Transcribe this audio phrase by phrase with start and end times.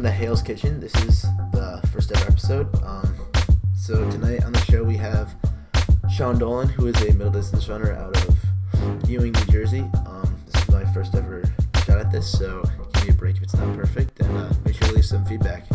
[0.00, 0.80] welcome to Hale's Kitchen.
[0.80, 1.22] This is
[1.52, 2.74] the first ever episode.
[2.84, 3.14] Um,
[3.76, 5.34] so tonight on the show we have
[6.10, 9.80] Sean Dolan, who is a middle distance runner out of Ewing, New Jersey.
[10.06, 11.44] Um, this is my first ever
[11.84, 12.62] shot at this, so
[12.94, 15.22] give me a break if it's not perfect, and uh, make sure to leave some
[15.26, 15.66] feedback.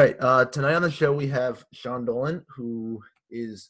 [0.00, 0.16] All right.
[0.18, 3.68] Uh, tonight on the show we have Sean Dolan, who is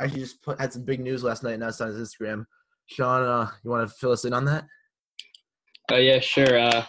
[0.00, 2.46] actually just put, had some big news last night announced on his Instagram.
[2.86, 4.64] Sean, uh, you want to fill us in on that?
[5.88, 6.58] Uh, yeah, sure.
[6.58, 6.84] Uh,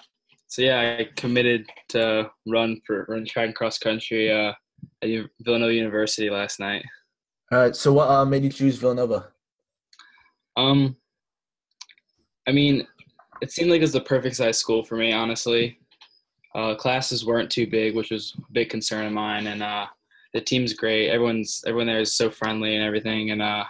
[0.48, 4.54] so yeah, I committed to run for run track and cross country uh,
[5.04, 5.10] at
[5.42, 6.84] Villanova University last night.
[7.52, 7.76] All right.
[7.76, 9.28] So what uh, made you choose Villanova?
[10.58, 10.96] Um,
[12.48, 12.88] I mean,
[13.40, 15.78] it seemed like it was the perfect size school for me, honestly.
[16.56, 19.86] Uh, classes weren't too big, which was a big concern of mine, and uh,
[20.34, 21.10] the team's great.
[21.10, 23.64] Everyone's everyone there is so friendly and everything, and uh,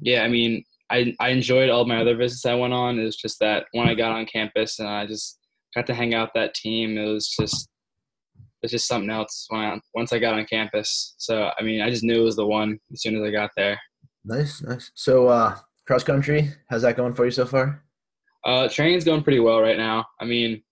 [0.00, 2.98] yeah, I mean, I I enjoyed all my other visits I went on.
[2.98, 5.38] It was just that when I got on campus and I just
[5.74, 7.68] got to hang out with that team, it was just
[8.62, 11.14] it's just something else when I once I got on campus.
[11.18, 13.50] So I mean, I just knew it was the one as soon as I got
[13.56, 13.78] there.
[14.24, 14.90] Nice, nice.
[14.94, 17.82] So uh, cross country, how's that going for you so far?
[18.44, 20.06] Uh, training's going pretty well right now.
[20.20, 20.62] I mean,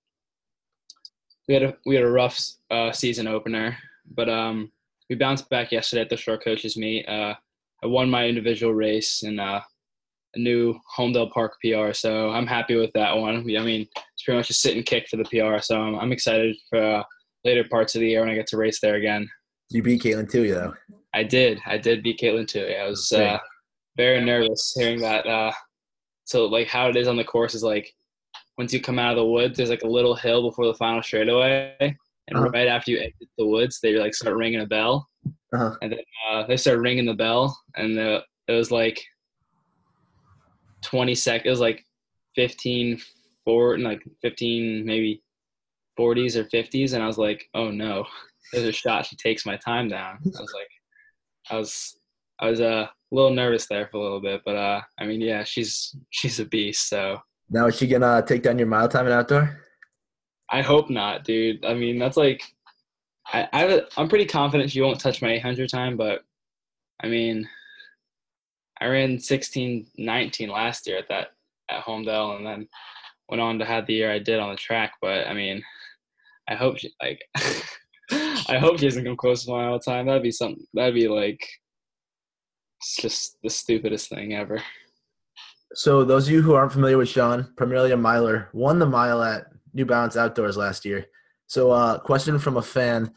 [1.49, 3.77] we had a we had a rough uh, season opener,
[4.15, 4.71] but um,
[5.09, 7.07] we bounced back yesterday at the Shore Coaches meet.
[7.09, 7.35] Uh,
[7.83, 9.61] I won my individual race and uh,
[10.35, 13.37] a new Holmdel Park PR, so I'm happy with that one.
[13.37, 16.13] I mean, it's pretty much a sit and kick for the PR, so I'm, I'm
[16.13, 17.03] excited for uh,
[17.45, 19.29] later parts of the year when I get to race there again.
[19.71, 20.75] You beat Caitlin too, though.
[21.15, 21.61] I did.
[21.67, 22.67] I did beat Caitlin too.
[22.67, 23.39] I was uh,
[23.97, 25.27] very nervous hearing that.
[25.27, 25.53] Uh,
[26.25, 27.93] so like how it is on the course is like
[28.59, 31.03] once you come out of the woods, there's like a little hill before the final
[31.03, 32.51] straightaway, and uh-huh.
[32.51, 35.09] right after you exit the woods, they like start ringing a bell,
[35.55, 35.75] uh-huh.
[35.83, 39.03] and then uh, they start ringing the bell, and the, it was like
[40.83, 41.85] 20 seconds, it was like
[42.35, 43.01] 15,
[43.45, 45.23] four, like 15, maybe
[45.99, 48.07] 40s or 50s, and I was like, oh no,
[48.53, 49.07] there's a shot.
[49.07, 50.19] She takes my time down.
[50.25, 50.69] I was like,
[51.51, 51.99] I was,
[52.39, 55.21] I was uh, a little nervous there for a little bit, but uh, I mean,
[55.21, 57.19] yeah, she's she's a beast, so
[57.51, 59.61] now is she gonna take down your mile time in outdoor?
[60.51, 61.65] I hope not, dude.
[61.65, 62.43] I mean, that's like,
[63.33, 66.21] I, I I'm pretty confident she won't touch my 800 time, but
[67.03, 67.49] I mean,
[68.81, 71.29] I ran 16:19 last year at that
[71.69, 72.69] at Holmdel, and then
[73.29, 74.95] went on to have the year I did on the track.
[75.01, 75.63] But I mean,
[76.49, 77.21] I hope she like,
[78.49, 80.07] I hope she doesn't come close to my all time.
[80.07, 80.65] That'd be something.
[80.75, 81.47] That'd be like,
[82.81, 84.63] it's just the stupidest thing ever.
[85.75, 89.23] So those of you who aren't familiar with Sean, primarily a miler, won the mile
[89.23, 91.07] at New Balance Outdoors last year.
[91.49, 93.13] So, uh, question from a fan: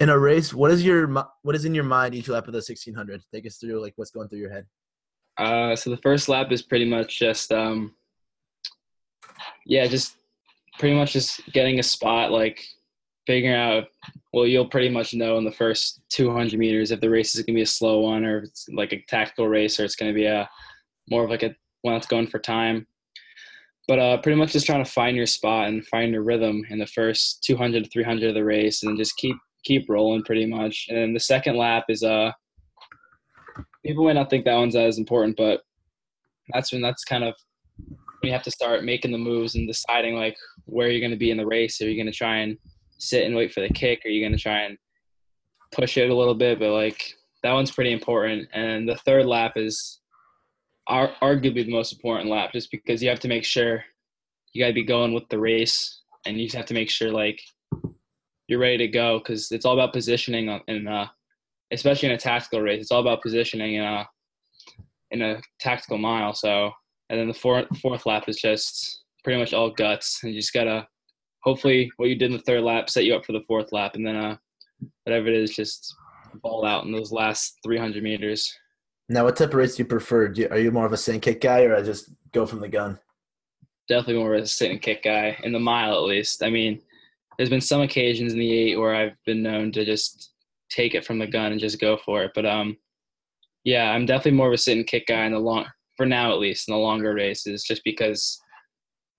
[0.00, 1.06] In a race, what is your
[1.42, 3.22] what is in your mind each lap of the 1600?
[3.32, 4.66] Take us through like what's going through your head.
[5.36, 7.94] Uh, so the first lap is pretty much just um,
[9.66, 10.16] yeah, just
[10.78, 12.64] pretty much just getting a spot, like
[13.26, 13.84] figuring out.
[14.32, 17.56] Well, you'll pretty much know in the first 200 meters if the race is gonna
[17.56, 20.26] be a slow one or if it's like a tactical race or it's gonna be
[20.26, 20.48] a
[21.08, 22.86] more of like a one that's going for time.
[23.86, 26.78] But uh, pretty much just trying to find your spot and find your rhythm in
[26.78, 30.86] the first 200 to 300 of the race, and just keep keep rolling pretty much.
[30.88, 32.32] And the second lap is uh,
[33.84, 35.60] people might not think that one's as important, but
[36.52, 37.34] that's when that's kind of
[37.86, 41.18] when you have to start making the moves and deciding like where you're going to
[41.18, 41.80] be in the race.
[41.82, 42.56] Are you going to try and
[42.96, 44.00] sit and wait for the kick?
[44.04, 44.78] Are you going to try and
[45.72, 46.58] push it a little bit?
[46.58, 48.48] But like that one's pretty important.
[48.54, 50.00] And the third lap is
[50.86, 53.84] are arguably the most important lap just because you have to make sure
[54.52, 57.10] you got to be going with the race and you just have to make sure
[57.10, 57.40] like
[58.48, 61.06] you're ready to go because it's all about positioning and uh,
[61.72, 64.08] especially in a tactical race it's all about positioning in a
[65.10, 66.70] in a tactical mile so
[67.08, 70.52] and then the fourth fourth lap is just pretty much all guts and you just
[70.52, 70.86] gotta
[71.42, 73.92] hopefully what you did in the third lap set you up for the fourth lap
[73.94, 74.36] and then uh
[75.04, 75.94] whatever it is just
[76.42, 78.52] ball out in those last 300 meters
[79.08, 80.28] now, what type of race do you prefer?
[80.28, 82.46] Do you, are you more of a sit and kick guy, or I just go
[82.46, 82.98] from the gun?
[83.88, 86.42] Definitely more of a sit and kick guy in the mile, at least.
[86.42, 86.80] I mean,
[87.36, 90.32] there's been some occasions in the eight where I've been known to just
[90.70, 92.32] take it from the gun and just go for it.
[92.34, 92.78] But um,
[93.64, 95.66] yeah, I'm definitely more of a sit and kick guy in the long,
[95.96, 98.40] for now at least, in the longer races, just because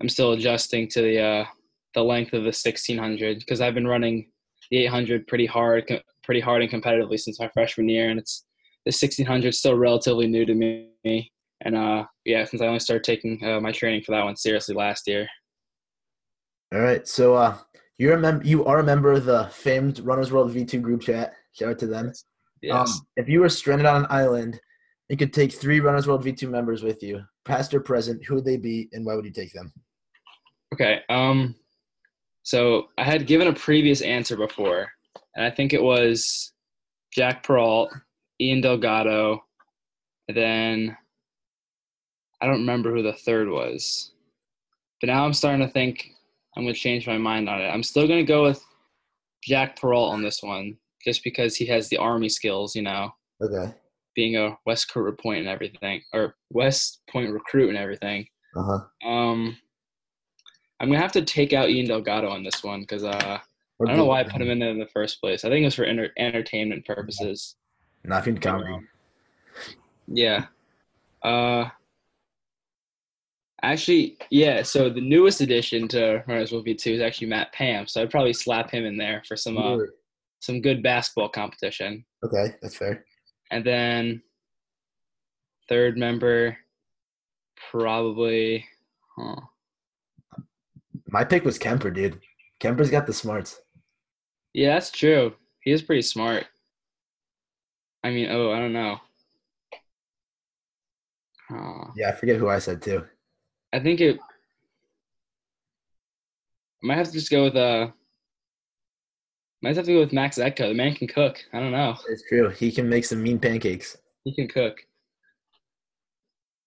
[0.02, 1.46] I'm still adjusting to the uh,
[1.94, 4.30] the length of the 1600 because I've been running
[4.72, 8.46] the 800 pretty hard, pretty hard and competitively since my freshman year, and it's
[8.86, 11.32] the 1600 is still relatively new to me.
[11.62, 14.76] And uh, yeah, since I only started taking uh, my training for that one seriously
[14.76, 15.28] last year.
[16.74, 17.08] All right.
[17.08, 17.58] So uh,
[17.98, 21.34] You remember you are a member of the famed Runners World V2 group chat.
[21.54, 22.12] Shout out to them.
[22.62, 22.92] Yes.
[22.92, 24.60] Um, if you were stranded on an island,
[25.10, 28.24] you could take three Runners World V2 members with you, past or present.
[28.26, 29.72] Who would they be, and why would you take them?
[30.74, 31.02] Okay.
[31.10, 31.56] Um,
[32.44, 34.92] so I had given a previous answer before,
[35.36, 36.54] and I think it was
[37.14, 37.90] Jack Peralt,
[38.40, 39.44] Ian Delgado,
[40.28, 40.98] and then
[42.42, 44.12] I don't remember who the third was.
[45.02, 46.10] But now I'm starting to think
[46.56, 47.68] I'm going to change my mind on it.
[47.68, 48.64] I'm still going to go with
[49.44, 53.12] Jack Peralt on this one, just because he has the Army skills, you know,
[53.44, 53.74] Okay.
[54.16, 58.26] being a West Coast point and everything, or West Point recruit and everything.
[58.58, 59.10] Uh huh.
[59.10, 59.58] Um,
[60.80, 63.98] I'm gonna have to take out Ian Delgado on this one because uh, I don't
[63.98, 65.44] know why I put him in there in the first place.
[65.46, 67.56] I think it was for enter- entertainment purposes.
[68.08, 68.80] Nothing comedy.
[70.08, 70.46] Yeah.
[71.24, 71.70] Uh,
[73.64, 74.62] actually, yeah.
[74.62, 77.88] So the newest addition to Runners World V2 is actually Matt Pam.
[77.88, 79.78] So I'd probably slap him in there for some uh,
[80.40, 82.06] some good basketball competition.
[82.24, 83.06] Okay, that's fair.
[83.52, 84.22] And then
[85.68, 86.58] third member,
[87.72, 88.66] probably.
[89.18, 89.42] Huh.
[91.08, 92.20] My pick was Kemper, dude.
[92.60, 93.62] Kemper's got the smarts.
[94.54, 95.34] Yeah, that's true.
[95.62, 96.46] He is pretty smart.
[98.06, 99.00] I mean, oh, I don't know.
[101.50, 103.04] Uh, Yeah, I forget who I said too.
[103.74, 104.20] I think it.
[106.84, 107.88] I might have to just go with uh.
[109.64, 110.68] Might have to go with Max Echo.
[110.68, 111.44] The man can cook.
[111.52, 111.98] I don't know.
[112.08, 112.50] It's true.
[112.50, 113.98] He can make some mean pancakes.
[114.24, 114.86] He can cook.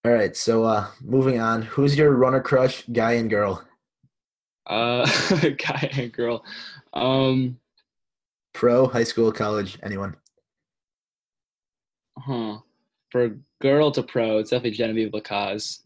[0.04, 1.62] All right, so uh moving on.
[1.62, 3.64] Who's your runner crush, guy and girl?
[4.66, 5.06] Uh,
[5.56, 6.44] guy and girl.
[6.92, 7.60] Um,
[8.54, 10.16] Pro, high school, college, anyone?
[12.18, 12.58] Huh.
[13.10, 15.80] For girl to pro, it's definitely Genevieve Lacaze.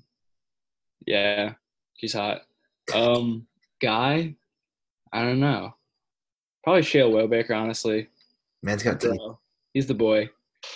[1.07, 1.55] Yeah,
[1.97, 2.43] she's hot.
[2.95, 3.47] Um,
[3.81, 4.35] guy,
[5.13, 5.75] I don't know.
[6.65, 8.09] Probably Shale Wellbaker, honestly.
[8.63, 9.19] Man's got teeth.
[9.75, 10.29] He's the boy.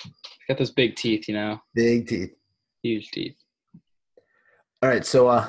[0.04, 2.34] He's got those big teeth, you know, Big teeth.
[2.82, 3.36] huge teeth.
[4.82, 5.48] All right, so uh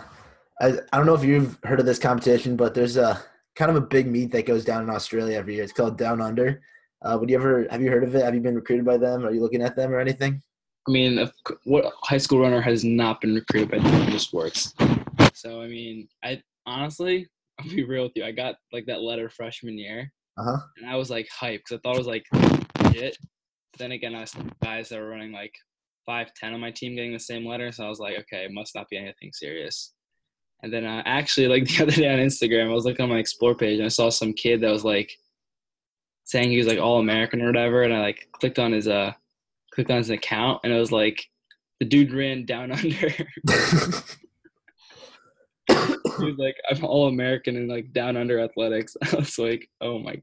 [0.60, 3.22] I, I don't know if you've heard of this competition, but there's a
[3.56, 5.64] kind of a big meet that goes down in Australia every year.
[5.64, 6.62] It's called Down Under.
[7.04, 8.24] Uh, would you ever have you heard of it?
[8.24, 9.26] Have you been recruited by them?
[9.26, 10.42] Are you looking at them or anything?
[10.88, 11.30] I mean,
[11.66, 14.74] what high school runner has not been recruited by Down Under Sports?
[15.34, 17.28] So I mean, I honestly,
[17.60, 18.24] I'll be real with you.
[18.24, 20.58] I got like that letter freshman year, Uh huh.
[20.78, 22.26] and I was like hyped because I thought it was like
[22.84, 23.18] legit.
[23.78, 25.54] Then again, I saw guys that were running like
[26.06, 28.52] five ten on my team getting the same letter, so I was like, okay, it
[28.52, 29.94] must not be anything serious.
[30.64, 33.20] And then uh, actually, like the other day on Instagram, I was looking on my
[33.20, 35.12] explore page and I saw some kid that was like
[36.28, 39.14] saying he was like all American or whatever, and I like clicked on his uh
[39.74, 41.26] clicked on his account and it was like
[41.80, 43.10] the dude ran down under.
[43.10, 43.26] he
[46.26, 48.96] was like, I'm all American and like down under athletics.
[49.12, 50.22] I was like, oh my,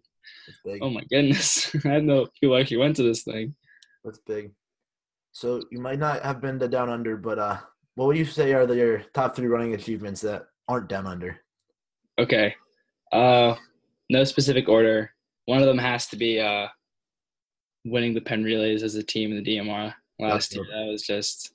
[0.80, 1.74] oh my goodness.
[1.84, 3.54] I had no people actually went to this thing.
[4.04, 4.52] That's big.
[5.32, 7.58] So you might not have been to Down Under, but uh,
[7.94, 11.40] what would you say are the, your top three running achievements that aren't Down Under?
[12.18, 12.54] Okay.
[13.10, 13.54] Uh,
[14.10, 15.10] no specific order.
[15.46, 16.68] One of them has to be uh,
[17.84, 20.64] winning the Penn Relays as a team in the DMR last That's year.
[20.70, 21.52] That was just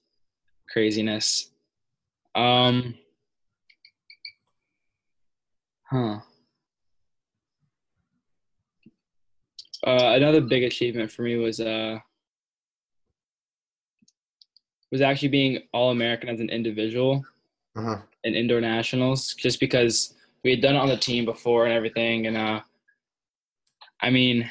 [0.70, 1.52] craziness.
[2.36, 2.96] Um,
[5.86, 6.20] huh.
[9.86, 11.98] Uh, another big achievement for me was uh,
[14.92, 17.24] was actually being all American as an individual
[17.76, 17.98] Uh huh.
[18.24, 22.28] in indoor nationals just because we had done it on the team before and everything
[22.28, 22.60] and uh
[24.02, 24.50] i mean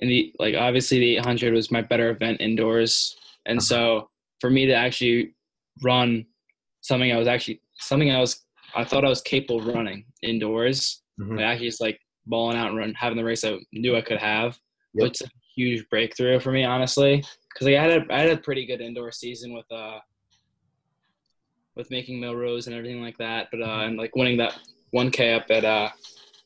[0.00, 3.16] in the like obviously the 800 was my better event indoors
[3.46, 4.08] and so
[4.40, 5.34] for me to actually
[5.82, 6.24] run
[6.80, 8.44] something i was actually something i was
[8.74, 11.36] i thought i was capable of running indoors Mhm.
[11.36, 14.18] like actually just like balling out and run having the race i knew i could
[14.18, 14.56] have
[14.94, 15.08] Yep.
[15.08, 17.16] it's a huge breakthrough for me honestly
[17.52, 19.98] because like, i had a, I had a pretty good indoor season with uh
[21.76, 24.58] with making Millrose and everything like that, but uh, and like winning that
[24.92, 25.88] 1K up at uh,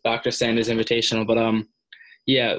[0.04, 0.30] Dr.
[0.30, 1.26] Sanders Invitational.
[1.26, 1.66] But um,
[2.26, 2.58] yeah,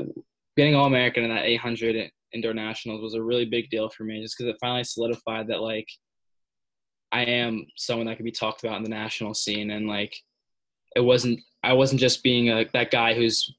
[0.58, 4.22] getting All American in that 800 indoor nationals was a really big deal for me,
[4.22, 5.88] just because it finally solidified that like
[7.12, 10.16] I am someone that could be talked about in the national scene, and like
[10.96, 13.54] it wasn't I wasn't just being a, that guy who's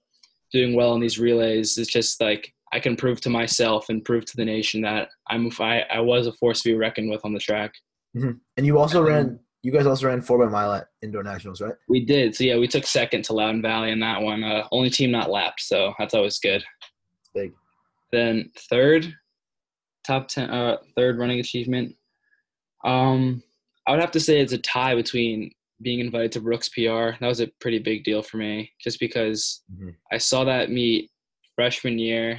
[0.53, 1.79] doing well in these relays.
[1.79, 5.51] It's just like I can prove to myself and prove to the nation that I'm
[5.61, 7.73] I, I was a force to be reckoned with on the track.
[8.17, 8.33] Mm-hmm.
[8.57, 9.41] And you also um, ran.
[9.65, 11.73] You guys also ran four by mile at indoor nationals, right?
[11.89, 12.37] We did.
[12.37, 14.45] So yeah, we took second to Loudoun Valley in that one.
[14.45, 16.63] Uh, only team not lapped, so that's always good.
[17.35, 17.51] Big.
[18.13, 19.15] Then third,
[20.07, 21.97] top ten, uh, third running achievement.
[22.85, 23.43] Um,
[23.87, 27.17] I would have to say it's a tie between being invited to Brooks PR.
[27.19, 31.11] That was a pretty big deal for me, just because hmm I saw that meet
[31.55, 32.39] freshman year,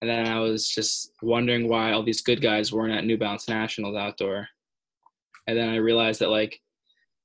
[0.00, 3.50] and then I was just wondering why all these good guys weren't at New Balance
[3.50, 4.48] Nationals outdoor.
[5.48, 6.60] And then I realized that like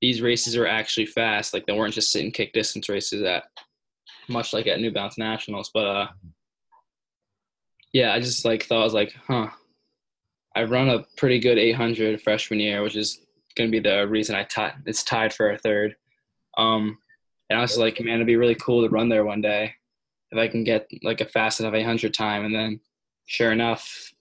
[0.00, 1.54] these races are actually fast.
[1.54, 3.44] Like they weren't just sitting kick distance races at
[4.28, 5.70] much like at New Balance Nationals.
[5.72, 6.06] But uh
[7.92, 9.48] yeah, I just like thought I was like, huh.
[10.56, 13.20] I run a pretty good 800 freshman year, which is
[13.56, 14.74] going to be the reason I tied.
[14.86, 15.96] It's tied for a third.
[16.56, 16.98] Um,
[17.50, 19.74] and I was like, man, it'd be really cool to run there one day
[20.30, 22.44] if I can get like a fast enough 800 time.
[22.44, 22.80] And then,
[23.26, 24.12] sure enough,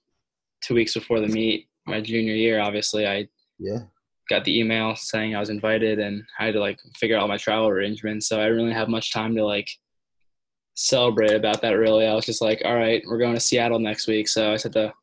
[0.63, 3.27] two weeks before the meet, my junior year, obviously, I
[3.59, 3.79] Yeah.
[4.33, 7.37] Got the email saying I was invited, and I had to like figure out my
[7.37, 8.27] travel arrangements.
[8.27, 9.69] So I didn't really have much time to like
[10.75, 11.71] celebrate about that.
[11.71, 14.55] Really, I was just like, all right, we're going to Seattle next week, so I
[14.55, 14.93] just had to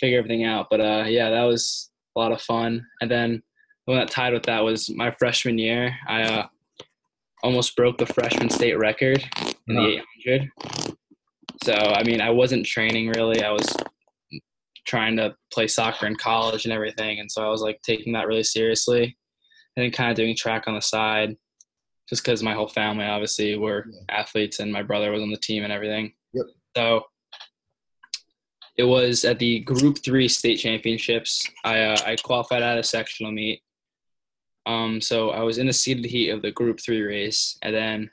[0.00, 0.68] figure everything out.
[0.70, 2.86] But uh, yeah, that was a lot of fun.
[3.00, 3.42] And then
[3.86, 5.96] the one that tied with that was my freshman year.
[6.06, 6.46] I uh,
[7.42, 9.24] almost broke the freshman state record
[9.66, 10.50] in the 800.
[11.64, 13.42] So I mean, I wasn't training really.
[13.42, 13.66] I was
[14.88, 18.26] trying to play soccer in college and everything, and so I was like taking that
[18.26, 19.04] really seriously,
[19.76, 21.36] and then kind of doing track on the side,
[22.08, 24.16] just because my whole family obviously were Yeah.
[24.20, 26.14] athletes, and my brother was on the team and everything.
[26.32, 26.46] Yep.
[26.76, 27.04] So
[28.76, 31.46] it was at the Group Three state championships.
[31.64, 33.60] I uh, I qualified at a sectional meet.
[34.66, 38.10] Um, so I was in the seeded heat of the Group Three race, and then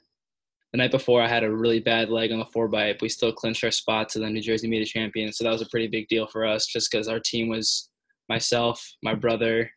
[0.76, 3.02] the night before I had a really bad leg on the four by eight.
[3.02, 5.62] We still clinched our spot to the New Jersey Meet of Champions, so that was
[5.62, 7.90] a pretty big deal for us, just because our team was
[8.28, 9.72] myself, my brother,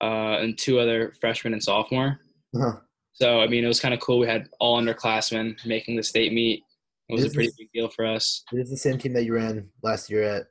[0.00, 2.18] uh, and two other freshmen and sophomore.
[2.54, 2.78] Uh-huh.
[3.12, 4.18] So I mean, it was kind of cool.
[4.18, 6.62] We had all underclassmen making the state meet.
[7.10, 8.42] It was a pretty big deal for us.
[8.54, 10.46] It is the same team that you ran last year at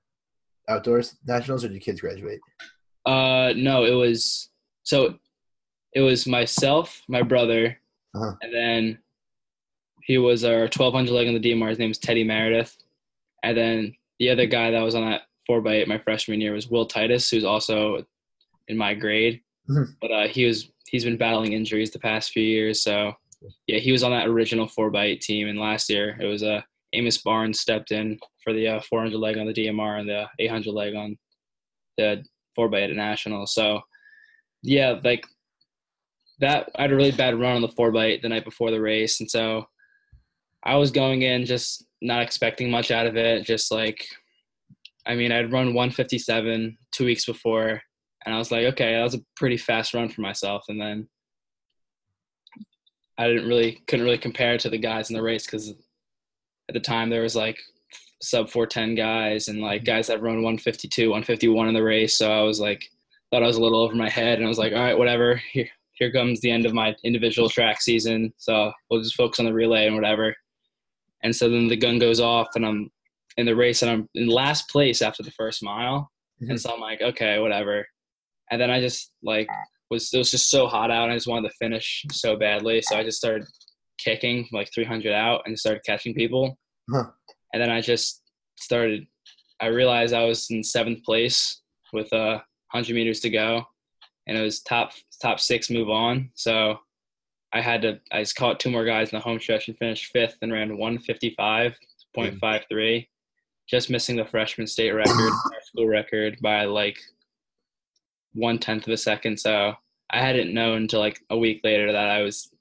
[0.69, 2.39] outdoors nationals, or did your kids graduate?
[3.03, 4.49] Uh, no, it was
[4.83, 5.15] so
[5.93, 7.79] it was myself, my brother,
[8.13, 8.33] Uh-huh.
[8.43, 8.99] and then
[10.05, 11.69] he was our 1200 leg on the DMR.
[11.69, 12.75] His name is Teddy Meredith,
[13.43, 16.85] and then the other guy that was on that 4x8 my freshman year was Will
[16.85, 18.05] Titus, who's also
[18.67, 19.95] in my grade, Mhm.
[20.01, 23.13] but uh, he was he's been battling injuries the past few years, so
[23.67, 26.61] yeah, he was on that original 4x8 team, and last year it was uh,
[26.93, 30.71] Amos Barnes stepped in for the uh, 400 leg on the DMR and the 800
[30.71, 31.17] leg on
[31.97, 32.23] the
[32.57, 33.45] 4x8 at national.
[33.47, 33.81] So
[34.63, 35.25] yeah, like
[36.39, 38.71] that, I had a really bad run on the four by eight the night before
[38.71, 39.67] the race, and so
[40.65, 43.45] I was going in just not expecting much out of it.
[43.45, 44.07] Just like,
[45.05, 47.81] I mean, I'd run 157 two weeks before,
[48.25, 51.07] and I was like, okay, that was a pretty fast run for myself, and then.
[53.17, 56.73] I didn't really couldn't really compare it to the guys in the race because at
[56.73, 57.57] the time there was like
[58.21, 59.85] sub 410 guys and like mm-hmm.
[59.85, 62.89] guys that run 152 151 in the race so i was like
[63.31, 65.35] thought i was a little over my head and i was like all right whatever
[65.51, 69.45] here here comes the end of my individual track season so we'll just focus on
[69.45, 70.35] the relay and whatever
[71.25, 72.81] and so then the gun goes off and i'm
[73.37, 75.99] in the race and i'm in last place after the first mile
[76.49, 77.77] and so i'm like okay whatever
[78.51, 79.47] and then i just like
[79.91, 82.81] was it was just so hot out and i just wanted to finish so badly
[82.81, 83.43] so i just started
[83.97, 86.57] kicking like 300 out and started catching people
[86.93, 87.05] Huh.
[87.53, 88.21] and then I just
[88.57, 89.07] started.
[89.59, 91.61] I realized I was in seventh place
[91.93, 92.37] with uh,
[92.73, 93.63] 100 meters to go,
[94.27, 94.91] and it was top
[95.21, 96.29] top six move on.
[96.35, 96.77] So
[97.55, 98.01] I had to.
[98.11, 100.71] I just caught two more guys in the home stretch and finished fifth and ran
[100.71, 103.07] 155.53,
[103.65, 105.31] just missing the freshman state record,
[105.63, 106.99] school record by like
[108.33, 109.39] one tenth of a second.
[109.39, 109.73] So
[110.09, 112.51] I hadn't known until like a week later that I was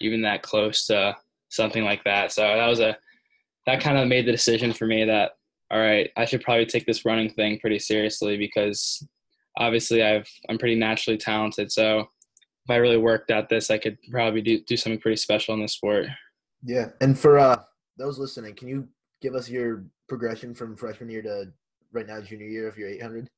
[0.00, 1.16] even that close to
[1.48, 2.30] something like that.
[2.30, 2.98] So that was a
[3.64, 5.32] that kind of made the decision for me that
[5.70, 9.02] all right, I should probably take this running thing pretty seriously because
[9.56, 11.72] obviously I've I'm pretty naturally talented.
[11.72, 12.10] So
[12.64, 15.60] if I really worked at this, I could probably do do something pretty special in
[15.60, 16.06] this sport.
[16.62, 16.88] Yeah.
[17.00, 17.62] And for uh
[17.98, 18.88] those listening, can you
[19.20, 21.52] give us your progression from freshman year to
[21.92, 23.28] right now junior year of your 800?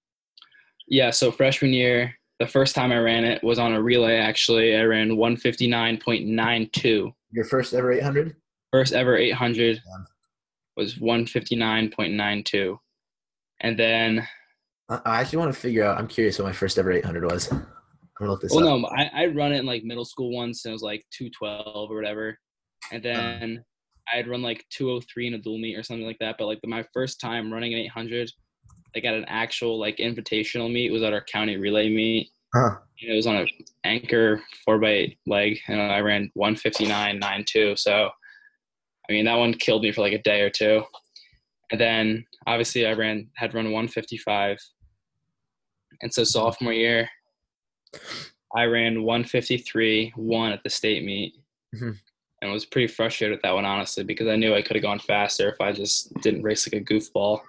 [0.88, 4.76] Yeah, so freshman year, the first time I ran it was on a relay actually.
[4.76, 7.12] I ran 159.92.
[7.33, 8.37] Your first ever 800?
[8.73, 9.83] First ever 800 Yeah.
[10.76, 12.78] was 159.92.
[13.61, 14.26] And then
[14.88, 15.99] I I actually want to figure out.
[15.99, 17.52] I'm curious what my first ever 800 was.
[18.20, 18.80] I'm look this Well, up.
[18.80, 21.30] no, I I run it in like middle school once, and it was like two
[21.30, 22.38] twelve or whatever,
[22.92, 23.64] and then
[24.12, 26.37] I'd run like two oh three in a dual meet or something like that.
[26.38, 28.30] But like my first time running an eight hundred,
[28.94, 32.30] like at an actual like invitational meet was at our county relay meet.
[32.54, 32.76] Huh.
[33.02, 33.46] And it was on a
[33.85, 37.76] anchor four by eight leg, and I ran one fifty nine nine two.
[37.76, 38.08] So,
[39.08, 40.82] I mean that one killed me for like a day or two,
[41.70, 44.58] and then obviously I ran had run one fifty five,
[46.00, 47.11] and so sophomore year.
[48.55, 51.35] I ran 153 one at the state meet,
[51.75, 51.99] Mhm.
[52.43, 54.99] and was pretty frustrated with that one honestly because I knew I could have gone
[55.00, 57.43] faster if I just didn't race like a goofball.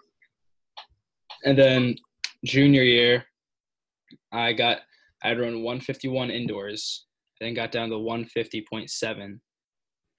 [1.45, 1.95] And then
[2.43, 3.25] junior year,
[4.31, 4.81] I got
[5.23, 7.05] I'd run 151 indoors,
[7.41, 9.39] then got down to 150.7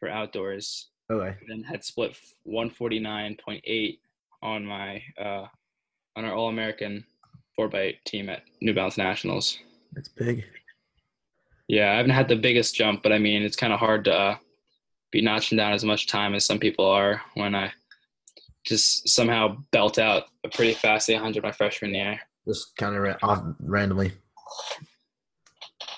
[0.01, 1.37] for outdoors, Okay.
[1.49, 4.01] then had split 149.8
[4.43, 5.47] on my uh,
[6.17, 7.05] on our All American
[7.59, 9.59] 4x8 team at New Balance Nationals.
[9.99, 10.45] That's big.
[11.67, 14.14] Yeah, I haven't had the biggest jump, but I mean, it's kind of hard to
[14.14, 14.37] uh,
[15.11, 17.73] be notching down as much time as some people are when I
[18.64, 22.21] just somehow belt out a pretty fast 800 my freshman year.
[22.47, 24.12] Just kind of off randomly.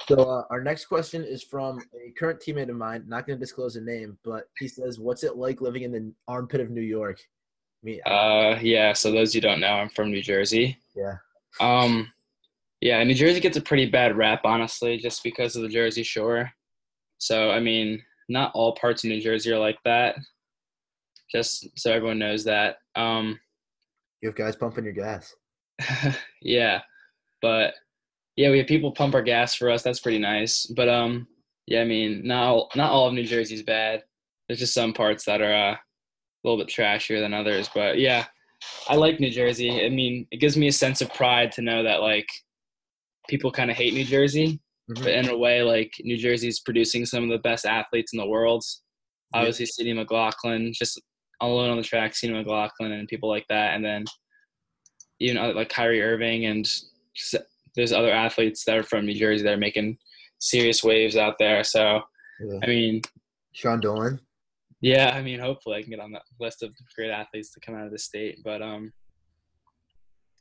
[0.09, 3.05] So uh, our next question is from a current teammate of mine.
[3.07, 6.11] Not going to disclose a name, but he says, "What's it like living in the
[6.27, 7.21] armpit of New York?"
[7.83, 10.79] Me, Uh, yeah, so those you don't know, I'm from New Jersey.
[10.97, 11.17] yeah,
[11.61, 12.11] Um,
[12.81, 16.51] yeah, New Jersey gets a pretty bad rap, honestly, just because of the Jersey Shore.
[17.19, 20.17] So, I mean, not all parts of New Jersey are like that.
[21.31, 22.77] Just so everyone knows that.
[22.97, 23.39] Um,
[24.23, 25.35] you have guys pumping your gas.
[26.43, 26.81] yeah,
[27.43, 27.75] but
[28.37, 29.83] yeah, we have people pump our gas for us.
[29.83, 30.67] That's pretty nice.
[30.67, 31.29] But um,
[31.67, 34.03] yeah, I mean, not all, not all of New Jersey's bad.
[34.49, 35.79] There's just some parts that are uh, a
[36.45, 37.69] little bit trashier than others.
[37.73, 38.25] But yeah,
[38.89, 39.85] I like New Jersey.
[39.85, 42.29] I mean, it gives me a sense of pride to know that like
[43.29, 44.61] people kind of hate New Jersey,
[44.91, 45.03] Mhm.
[45.05, 48.27] but in a way, like New Jersey's producing some of the best athletes in the
[48.27, 48.65] world.
[49.35, 49.41] Yeah.
[49.41, 51.01] Obviously, Sydney McLaughlin, just
[51.41, 54.05] alone on the track, Sydney McLaughlin, and people like that, and then
[55.21, 56.67] even other- like Kyrie Irving and
[57.77, 59.99] there's other athletes that are from New Jersey that are making
[60.39, 61.63] serious waves out there.
[61.63, 62.03] So,
[62.43, 62.59] Yeah.
[62.63, 63.03] I mean,
[63.53, 64.19] Sean Dolan.
[64.81, 67.75] yeah, I mean, hopefully I can get on that list of great athletes to come
[67.77, 68.43] out of the state.
[68.43, 68.93] But um,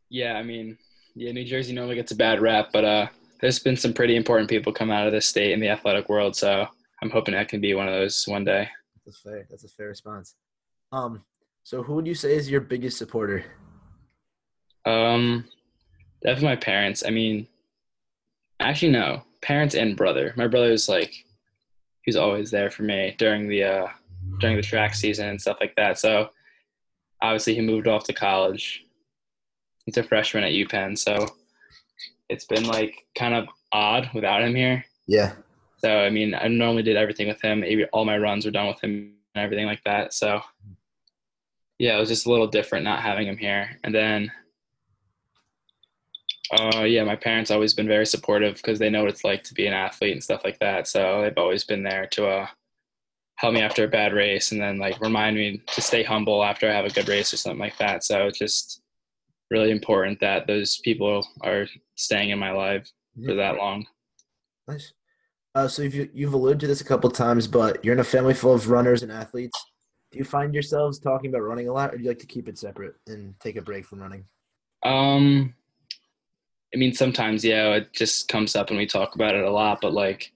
[0.10, 0.78] yeah, I mean,
[1.20, 3.08] yeah, New Jersey normally gets a bad rap, but uh,
[3.42, 6.34] there's been some pretty important people come out of this state in the athletic world.
[6.34, 6.66] So
[7.02, 8.70] I'm hoping I can be one of those one day.
[9.06, 9.46] That's fair.
[9.50, 10.36] That's a fair response.
[10.94, 11.26] Um,
[11.64, 13.44] so who would you say is your biggest supporter?
[14.86, 15.44] Um,
[16.24, 17.04] definitely my parents.
[17.06, 17.48] I mean,
[18.62, 20.34] actually, no, parents and brother.
[20.38, 23.88] My brother was like, he was always there for me during the uh,
[24.40, 26.00] during the track season and stuff like that.
[26.00, 26.30] So
[27.22, 28.86] obviously, he moved off to college.
[29.90, 31.36] He's a freshman at UPenn, so
[32.30, 34.86] it's been like kind of odd without him here.
[35.08, 35.34] Yeah.
[35.80, 37.64] So I mean, I normally did everything with him.
[37.92, 40.14] All my runs were done with him and everything like that.
[40.14, 40.42] So
[41.80, 43.80] yeah, it was just a little different not having him here.
[43.84, 44.32] And then,
[46.52, 49.56] uh, yeah, my parents always been very supportive because they know what it's like to
[49.56, 50.88] be an athlete and stuff like that.
[50.88, 52.48] So they've always been there to uh,
[53.38, 56.70] help me after a bad race and then like remind me to stay humble after
[56.70, 58.04] I have a good race or something like that.
[58.04, 58.82] So it's just
[59.50, 62.90] really important that those people are staying in my life
[63.26, 63.86] for that long.
[64.68, 64.94] Nice.
[65.56, 68.34] Uh, so you've you've alluded to this a couple times, but you're in a family
[68.34, 69.58] full of runners and athletes.
[70.12, 72.48] Do you find yourselves talking about running a lot, or do you like to keep
[72.48, 74.26] it separate and take a break from running?
[74.84, 75.54] Um,
[76.74, 79.80] I mean, sometimes, yeah, it just comes up and we talk about it a lot,
[79.82, 80.32] but like,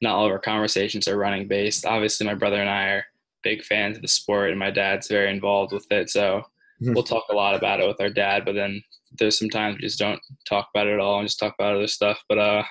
[0.00, 1.86] not all of our conversations are running based.
[1.86, 3.04] Obviously, my brother and I are
[3.42, 6.08] big fans of the sport, and my dad's very involved with it.
[6.10, 6.46] So.
[6.92, 8.82] We'll talk a lot about it with our dad, but then
[9.18, 11.86] there's sometimes we just don't talk about it at all and just talk about other
[11.86, 12.20] stuff.
[12.28, 12.62] But uh,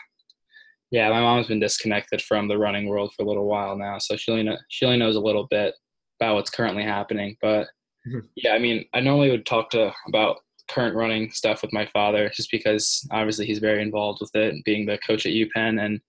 [0.92, 4.16] yeah, my mom's been disconnected from the running world for a little while now, so
[4.16, 5.74] she only know, she only knows a little bit
[6.20, 7.36] about what's currently happening.
[7.42, 7.68] But
[8.08, 8.28] Mhm.
[8.36, 12.30] yeah, I mean, I normally would talk to about current running stuff with my father,
[12.36, 16.02] just because obviously he's very involved with it, being the coach at UPenn, and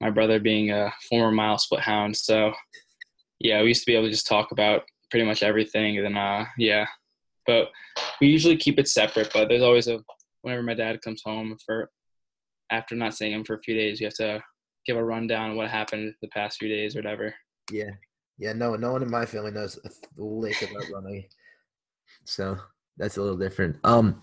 [0.00, 2.16] my brother being a former mile split hound.
[2.16, 2.54] So
[3.38, 5.96] yeah, we used to be able to just talk about pretty much everything.
[5.98, 6.86] And then uh, yeah,
[7.46, 7.68] but
[8.20, 9.30] we usually keep it separate.
[9.32, 10.00] But there's always a
[10.42, 11.90] whenever my dad comes home for
[12.70, 14.42] after not seeing him for a few days, we have to
[14.86, 17.34] give a rundown of what happened the past few days or whatever.
[17.70, 17.90] Yeah,
[18.38, 18.52] yeah.
[18.52, 21.26] No, no one in my family knows a lick about running,
[22.24, 22.56] so
[22.96, 23.76] that's a little different.
[23.84, 24.20] Um,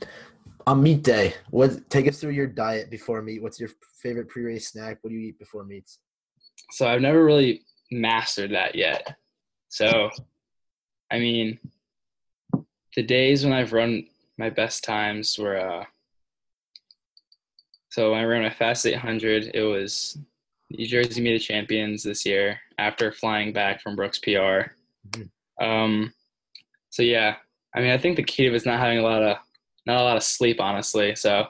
[0.65, 1.89] on meet day, what?
[1.89, 3.41] Take us through your diet before meat?
[3.41, 3.69] What's your
[4.01, 4.99] favorite pre-race snack?
[5.01, 5.99] What do you eat before meets?
[6.71, 9.15] So I've never really mastered that yet.
[9.69, 10.09] So,
[11.11, 11.59] I mean,
[12.95, 14.05] the days when I've run
[14.37, 15.85] my best times were, uh,
[17.89, 20.17] so when I ran my fast 800, it was
[20.71, 24.71] New Jersey Meet of Champions this year after flying back from Brooks PR.
[25.09, 25.29] Mhm.
[25.61, 26.13] Um,
[26.89, 27.35] so yeah,
[27.75, 29.37] I mean, I think the key to it is not having a lot of,
[29.85, 31.15] not a lot of sleep, honestly.
[31.15, 31.47] So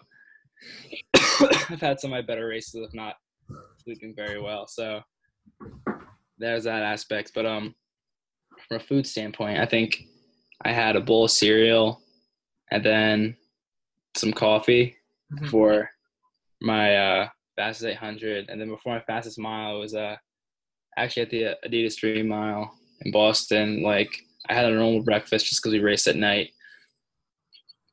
[1.13, 3.15] I've had some of my better races of not
[3.83, 4.67] sleeping very well.
[4.67, 5.01] So
[6.37, 7.31] there's that aspect.
[7.35, 7.75] But um,
[8.67, 10.03] from a food standpoint, I think
[10.65, 12.01] I had a bowl of cereal
[12.71, 13.35] and then
[14.15, 14.95] some coffee
[15.33, 15.49] Mhm.
[15.49, 15.89] for
[16.61, 20.15] my uh, fastest 800, and then before my fastest mile was uh
[20.97, 22.71] actually at the Adidas Dream Mile
[23.01, 23.81] in Boston.
[23.83, 24.11] Like
[24.49, 26.51] I had a normal breakfast just because we raced at night,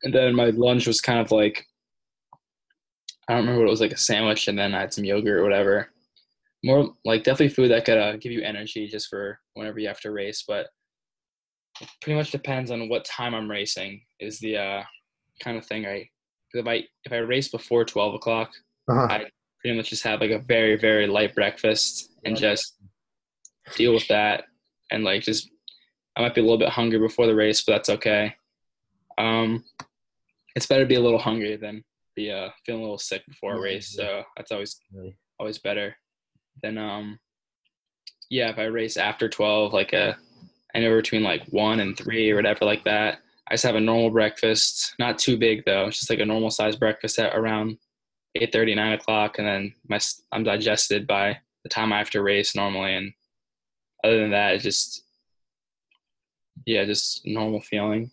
[0.02, 1.66] and then my lunch was kind of like
[3.28, 5.38] I don't remember what it was like a sandwich, and then I had some yogurt
[5.38, 5.90] or whatever.
[6.64, 10.00] More like definitely food that could uh, give you energy just for whenever you have
[10.00, 10.66] to race, but
[12.00, 14.02] pretty much depends on what time I'm racing.
[14.18, 14.82] Is the uh,
[15.42, 16.08] kind of thing I
[16.52, 18.50] if I if I race before twelve o'clock,
[18.88, 19.06] Uh-huh.
[19.10, 19.26] I
[19.60, 22.76] pretty much just have like a very very light breakfast and just
[23.76, 24.44] deal with that
[24.90, 25.48] and like just
[26.16, 28.34] I might be a little bit hungry before the race, but that's okay.
[29.16, 29.64] Um,
[30.56, 31.84] it's better to be a little hungry than
[32.16, 33.94] be uh feeling a little sick before a race.
[33.94, 34.80] So that's always
[35.38, 35.94] always better.
[36.62, 37.18] Then um,
[38.28, 40.18] yeah, if I race after twelve, like a
[40.74, 43.18] anywhere between like one and three or whatever like that.
[43.48, 45.86] I just have a normal breakfast, not too big though.
[45.86, 47.78] It's just like a normal size breakfast at around
[48.36, 49.98] 8:30, 9 o'clock, and then my
[50.32, 52.94] I'm digested by the time I have to race normally.
[52.94, 53.12] And
[54.04, 55.04] other than that, it's just
[56.66, 58.10] yeah, just normal feeling.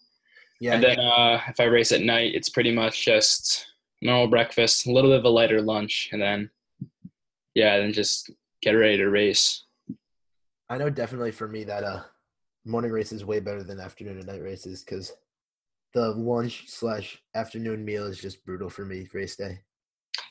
[0.60, 0.74] Yeah.
[0.74, 3.68] And then uh, if I race at night, it's pretty much just
[4.02, 6.50] normal breakfast, a little bit of a lighter lunch, and then
[7.54, 9.66] yeah, then just get ready to race.
[10.70, 12.04] I know definitely for me that uh
[12.68, 15.12] morning races way better than afternoon and night races because
[15.94, 19.60] the lunch slash afternoon meal is just brutal for me race day.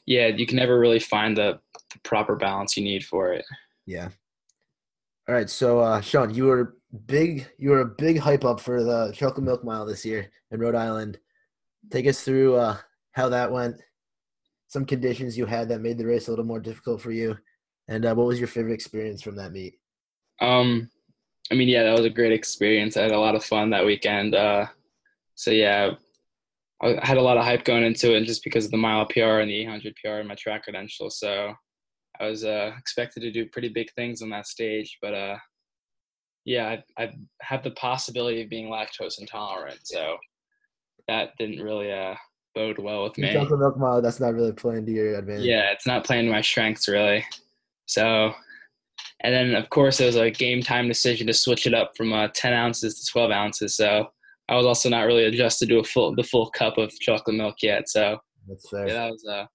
[0.07, 1.59] Yeah, you can never really find the,
[1.93, 3.45] the proper balance you need for it.
[3.87, 4.11] Yeah.
[5.29, 7.49] All right, so uh, Sean, you were big.
[7.59, 10.77] You were a big hype up for the Chocolate Milk Mile this year in Rhode
[10.77, 11.19] Island.
[11.91, 12.77] Take us through uh,
[13.13, 13.77] how that went.
[14.69, 17.37] Some conditions you had that made the race a little more difficult for you,
[17.89, 19.75] and uh, what was your favorite experience from that meet?
[20.41, 20.91] Um,
[21.51, 22.97] I mean, yeah, that was a great experience.
[22.97, 24.35] I had a lot of fun that weekend.
[24.35, 24.67] Uh,
[25.35, 25.93] so yeah,
[26.83, 29.41] I had a lot of hype going into it, just because of the mile PR
[29.41, 31.19] and the 800 PR and my track credentials.
[31.19, 31.55] So
[32.21, 35.37] I was uh, expected to do pretty big things on that stage, but uh,
[36.45, 40.17] yeah, I, I have the possibility of being lactose intolerant, so
[41.09, 42.15] that didn't really uh,
[42.55, 43.33] bode well with me.
[43.33, 45.45] Chocolate Milk Mile, that's not really playing to your advantage.
[45.45, 47.25] Yeah, it's not playing to my strengths really.
[47.87, 48.33] So,
[49.21, 52.13] and then of course it was a game time decision to switch it up from
[52.13, 53.77] uh, 10 ounces to 12 ounces.
[53.77, 54.09] So
[54.49, 57.57] I was also not really adjusted to a full the full cup of chocolate milk
[57.63, 57.89] yet.
[57.89, 58.19] So
[58.89, 59.49] yeah, that was a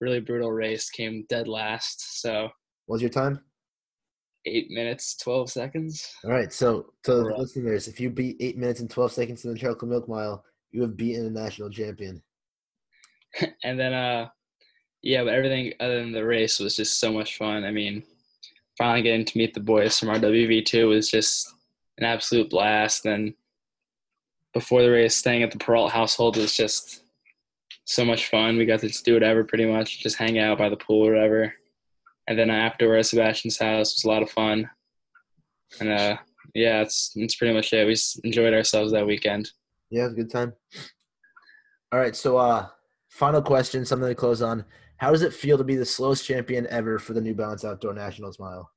[0.00, 0.90] really brutal race.
[0.90, 2.20] Came dead last.
[2.20, 2.48] So
[2.86, 3.40] What was your time?
[4.48, 6.14] eight minutes 12 seconds.
[6.22, 9.52] All right, so to the listeners, if you beat eight minutes and twelve seconds in
[9.52, 12.22] the Chocolate Milk Mile, you have beaten a national champion.
[13.64, 14.28] and then uh
[15.02, 18.02] yeah but everything other than the race was just so much fun i mean
[18.78, 21.52] finally getting to meet the boys from our wv2 was just
[21.98, 23.06] an absolute blast.
[23.06, 23.34] And
[24.52, 27.02] before the race staying at the peralt household was just
[27.84, 28.56] so much fun.
[28.56, 31.12] We got to just do whatever pretty much just hang out by the pool or
[31.12, 31.54] whatever.
[32.26, 34.68] And then after we're at sebastian's house was a lot of fun.
[35.80, 36.16] And uh
[36.54, 37.86] yeah it's it's pretty much it.
[37.86, 39.50] We enjoyed ourselves that weekend.
[39.90, 40.52] Yeah, it was a good time.
[41.92, 42.66] All right, so uh
[43.08, 44.64] final question, something to close on.
[44.98, 47.92] How does it feel to be the slowest champion ever for the New Balance Outdoor
[47.92, 48.70] Nationals mile?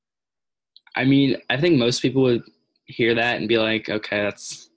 [0.96, 2.44] I mean, I think most people would
[2.86, 4.70] hear that and be like, okay, that's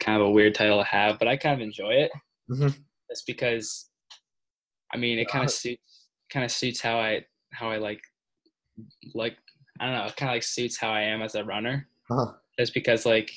[0.00, 2.10] kind of a weird title to have, but I kind of enjoy it.
[2.50, 2.74] Mhm.
[3.08, 3.90] Just because,
[4.92, 8.00] I mean, it kind of suits kind of suits how I how I like
[9.14, 9.36] like
[9.80, 11.88] I don't know, it kind of like suits how I am as a runner.
[12.10, 12.32] Uh-huh.
[12.58, 13.30] Just because like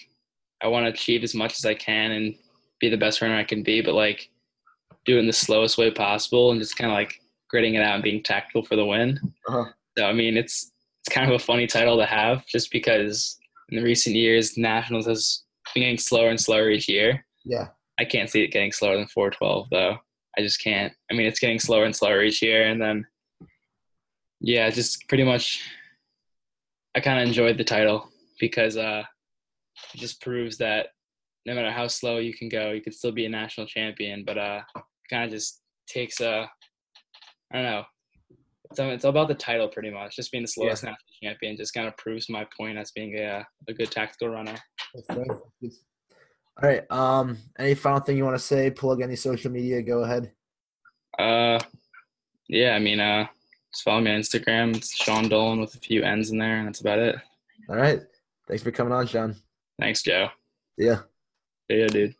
[0.61, 2.35] I want to achieve as much as I can and
[2.79, 4.29] be the best runner I can be, but like
[5.05, 7.95] do it in the slowest way possible and just kind of like gritting it out
[7.95, 9.19] and being tactical for the win.
[9.47, 9.65] Uh-huh.
[9.97, 10.71] So I mean, it's
[11.05, 13.37] it's kind of a funny title to have, just because
[13.69, 17.25] in the recent years, Nationals has been getting slower and slower each year.
[17.43, 17.69] Yeah.
[17.99, 19.97] I can't see it getting slower than 412 though.
[20.37, 20.93] I just can't.
[21.11, 23.05] I mean, it's getting slower and slower each year, and then
[24.41, 25.61] yeah, just pretty much.
[26.95, 29.03] I kind of enjoyed the title because uh,
[29.93, 30.87] it just proves that
[31.45, 34.23] no matter how slow you can go, you can still be a national champion.
[34.25, 34.61] But uh,
[35.09, 36.49] kind of just takes a,
[37.51, 37.83] I don't know.
[38.71, 40.15] It's, it's all about the title pretty much.
[40.15, 43.45] Just being the slowest national champion just kind of proves my point as being a
[43.67, 44.55] a good tactical runner.
[44.95, 45.25] That's fair.
[45.27, 45.71] That's good.
[46.61, 46.91] All right.
[46.91, 48.69] Um, any final thing you want to say?
[48.71, 50.31] Plug any social media, go ahead.
[51.19, 51.59] Uh,
[52.47, 53.27] yeah, I mean, uh,
[53.71, 54.75] just follow me on Instagram.
[54.75, 57.15] It's Sean Dolan with a few N's in there, and that's about it.
[57.69, 58.01] All right.
[58.47, 59.35] Thanks for coming on, Sean.
[59.79, 60.29] Thanks, Joe.
[60.77, 60.99] Yeah.
[61.69, 62.15] Yeah, dude.